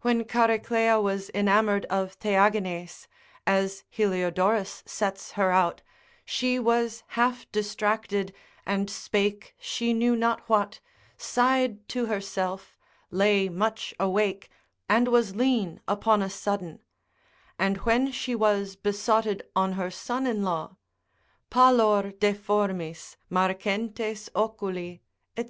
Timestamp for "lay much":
13.12-13.94